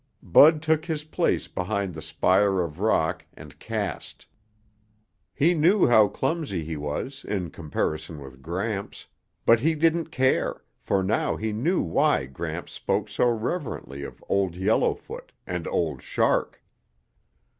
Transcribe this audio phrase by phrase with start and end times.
[0.23, 4.25] Bud took his place behind the spire of rock and cast.
[5.31, 9.05] He knew how clumsy he was in comparison with Gramps,
[9.45, 14.55] but he didn't care, for now he knew why Gramps spoke so reverently of Old
[14.55, 16.63] Yellowfoot and Old Shark.